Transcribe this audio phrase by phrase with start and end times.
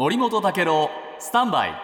[0.00, 1.74] 森本武郎スタンバイ。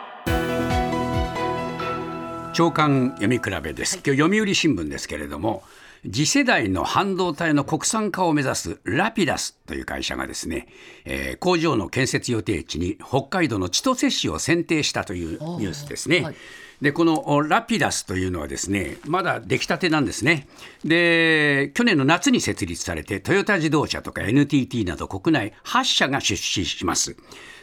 [2.55, 4.01] 長官読み比べです。
[4.03, 5.63] 今日読売新聞ですけれども
[6.03, 10.67] 次世代の半導体の国産化を目指すラピダスという会社がですね、
[11.05, 16.23] えー工場の建設予定地に北海道の千歳市を選定したというニュースですね。
[16.23, 16.35] はい
[16.81, 20.47] でこのラピダスというのはですねまだ出来たてなんですね。
[20.85, 27.17] で去年の夏に設立されてトヨタ自動車とか NTT など国内8社が出資します。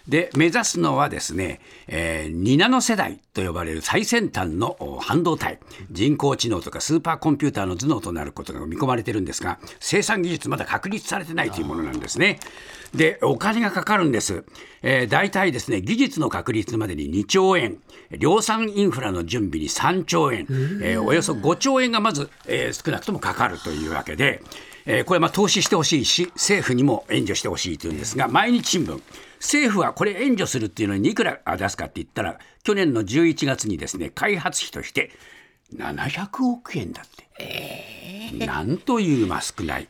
[0.07, 5.59] で目指すのはですね、えー2ナノ世代と呼ばれる最先端の半導体。
[5.91, 12.39] 人工知能とかスーパーコンピューターの頭脳となることが見込まれてるんですが生産技術まだ確立されてないというものなんですね。
[12.93, 14.43] でお金がかかるんです、
[14.83, 17.77] えー、大体ですね技術の確立までに2兆円。
[18.11, 20.47] 量産インフラの準備に3兆円、
[20.81, 24.41] えーおよそ5兆円がまず、えー少なくともかかるというわけで、
[24.85, 29.01] えーこれはまあ投資してほしいし政府にも援助してほしいというんですが毎日新聞。
[29.39, 35.11] 政府はこれ援助するっていうのにいくら出すかって言ったら去年の11月にですね開発費として
[35.75, 37.23] 700億円だって。
[38.33, 39.87] なんというま少ない。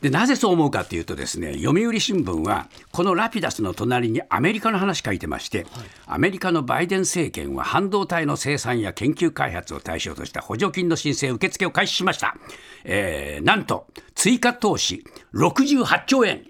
[0.00, 5.66] でなぜそう思うかというとですね読売新聞はこのラピダスの隣にアメリカの話書いてまして、
[6.06, 12.36] アメリカのバイデン政権は半導体の生産や研究開発を対象とした補助金の申請受付を開始しました、
[12.84, 16.44] えーなんと追加投資68兆円。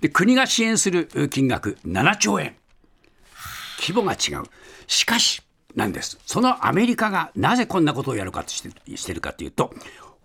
[0.00, 2.56] で国が支援する金額7兆円。
[3.80, 4.44] 規模が違う。
[4.86, 5.42] しかし
[5.74, 6.18] なんです。
[6.26, 9.72] そのアメリカがなぜこんなことをやるかとしてしてるかというと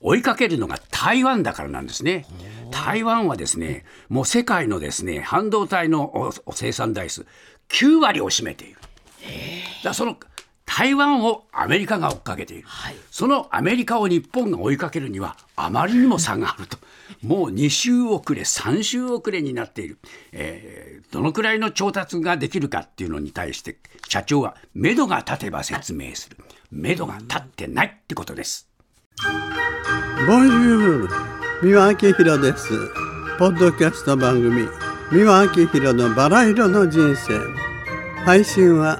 [0.02, 2.26] 追いかけるのが台湾だからなんですね。
[2.72, 7.26] 台湾はですねもう世界のですね半導体の生産台数
[7.70, 8.80] 9割を占めている。
[9.84, 10.18] だその
[10.76, 12.68] 台湾をアメリカが追っかけている、
[13.12, 16.80] そのアメリカを日本が追いかけるにはあまりにも差があると。
[17.22, 20.00] もう2週遅れ3週遅れになっている、
[20.32, 23.78] えーどのくらいの調達ができるかっていうのに対して
[24.10, 26.38] 社長は目処が立てば説明する。
[26.72, 28.68] 目処が立ってないってことです。
[30.26, 31.10] ボンジュール
[31.62, 32.70] 三輪明宏です。
[33.38, 34.68] ポッドキャスト番組
[35.12, 37.40] 三輪明宏のバラ色の人生。
[38.26, 39.00] 配信は